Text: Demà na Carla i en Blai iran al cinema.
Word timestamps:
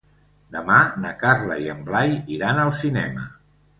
Demà 0.55 0.77
na 1.03 1.11
Carla 1.25 1.57
i 1.65 1.69
en 1.73 1.85
Blai 1.91 2.17
iran 2.39 2.63
al 2.63 2.77
cinema. 2.83 3.29